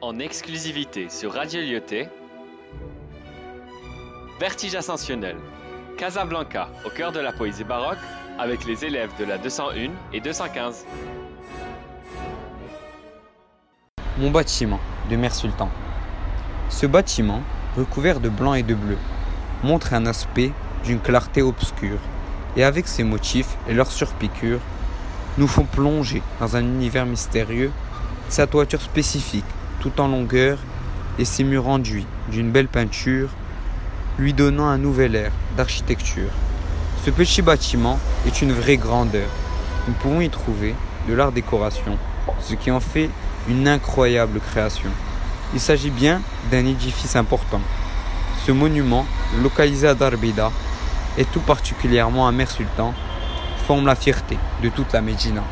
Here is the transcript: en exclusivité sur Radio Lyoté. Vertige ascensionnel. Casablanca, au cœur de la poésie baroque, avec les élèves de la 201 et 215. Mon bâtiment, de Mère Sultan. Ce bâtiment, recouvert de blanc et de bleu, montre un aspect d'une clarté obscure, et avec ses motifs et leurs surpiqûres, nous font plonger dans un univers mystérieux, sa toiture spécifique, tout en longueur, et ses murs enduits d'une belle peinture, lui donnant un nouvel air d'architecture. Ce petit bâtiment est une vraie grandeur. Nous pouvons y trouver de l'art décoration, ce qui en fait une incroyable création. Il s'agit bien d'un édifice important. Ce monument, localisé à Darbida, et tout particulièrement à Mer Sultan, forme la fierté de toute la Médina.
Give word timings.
en 0.00 0.18
exclusivité 0.18 1.08
sur 1.08 1.32
Radio 1.32 1.60
Lyoté. 1.60 2.08
Vertige 4.38 4.74
ascensionnel. 4.74 5.36
Casablanca, 5.96 6.68
au 6.84 6.90
cœur 6.90 7.12
de 7.12 7.20
la 7.20 7.32
poésie 7.32 7.64
baroque, 7.64 7.98
avec 8.38 8.66
les 8.66 8.84
élèves 8.84 9.10
de 9.18 9.24
la 9.24 9.38
201 9.38 9.90
et 10.12 10.20
215. 10.20 10.84
Mon 14.18 14.30
bâtiment, 14.30 14.80
de 15.08 15.16
Mère 15.16 15.34
Sultan. 15.34 15.70
Ce 16.68 16.84
bâtiment, 16.84 17.42
recouvert 17.76 18.20
de 18.20 18.28
blanc 18.28 18.54
et 18.54 18.62
de 18.62 18.74
bleu, 18.74 18.98
montre 19.62 19.94
un 19.94 20.04
aspect 20.04 20.52
d'une 20.84 21.00
clarté 21.00 21.40
obscure, 21.40 21.98
et 22.56 22.64
avec 22.64 22.86
ses 22.86 23.04
motifs 23.04 23.56
et 23.68 23.72
leurs 23.72 23.90
surpiqûres, 23.90 24.60
nous 25.38 25.48
font 25.48 25.64
plonger 25.64 26.22
dans 26.40 26.56
un 26.56 26.62
univers 26.62 27.06
mystérieux, 27.06 27.70
sa 28.28 28.46
toiture 28.46 28.82
spécifique, 28.82 29.44
tout 29.86 30.00
en 30.00 30.08
longueur, 30.08 30.58
et 31.18 31.24
ses 31.24 31.44
murs 31.44 31.68
enduits 31.68 32.06
d'une 32.28 32.50
belle 32.50 32.66
peinture, 32.66 33.28
lui 34.18 34.32
donnant 34.32 34.66
un 34.66 34.78
nouvel 34.78 35.14
air 35.14 35.30
d'architecture. 35.56 36.30
Ce 37.04 37.10
petit 37.10 37.40
bâtiment 37.40 38.00
est 38.26 38.42
une 38.42 38.52
vraie 38.52 38.78
grandeur. 38.78 39.28
Nous 39.86 39.94
pouvons 39.94 40.20
y 40.20 40.28
trouver 40.28 40.74
de 41.08 41.14
l'art 41.14 41.30
décoration, 41.30 41.98
ce 42.40 42.54
qui 42.54 42.72
en 42.72 42.80
fait 42.80 43.10
une 43.48 43.68
incroyable 43.68 44.40
création. 44.40 44.90
Il 45.54 45.60
s'agit 45.60 45.90
bien 45.90 46.20
d'un 46.50 46.66
édifice 46.66 47.14
important. 47.14 47.60
Ce 48.44 48.50
monument, 48.50 49.06
localisé 49.40 49.86
à 49.86 49.94
Darbida, 49.94 50.50
et 51.16 51.24
tout 51.24 51.40
particulièrement 51.40 52.26
à 52.26 52.32
Mer 52.32 52.50
Sultan, 52.50 52.92
forme 53.68 53.86
la 53.86 53.94
fierté 53.94 54.36
de 54.64 54.68
toute 54.68 54.92
la 54.92 55.00
Médina. 55.00 55.42